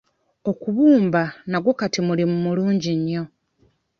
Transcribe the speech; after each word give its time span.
Okubumba 0.51 1.21
nagwo 1.49 1.71
kati 1.79 1.99
mulimu 2.07 2.35
mulungi 2.45 2.91
nnyo. 2.99 3.23